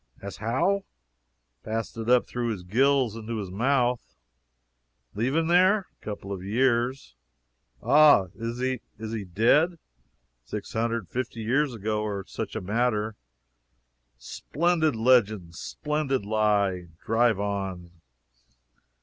"As 0.19 0.37
how?" 0.37 0.83
"Passed 1.63 1.95
it 1.95 2.09
up 2.09 2.25
through 2.25 2.49
his 2.49 2.63
gills 2.63 3.15
into 3.15 3.37
his 3.37 3.51
mouth." 3.51 4.15
"Leave 5.13 5.35
him 5.35 5.45
there?" 5.45 5.89
"Couple 6.01 6.31
of 6.31 6.43
years." 6.43 7.13
"Ah 7.83 8.25
is 8.33 8.59
is 8.97 9.11
he 9.13 9.23
dead?" 9.25 9.77
"Six 10.43 10.73
hundred 10.73 11.01
and 11.03 11.09
fifty 11.09 11.41
years 11.41 11.75
ago, 11.75 12.01
or 12.01 12.25
such 12.25 12.55
a 12.55 12.61
matter." 12.61 13.15
"Splendid 14.17 14.95
legend 14.95 15.53
splendid 15.53 16.25
lie 16.25 16.87
drive 17.05 17.39
on." 17.39 17.91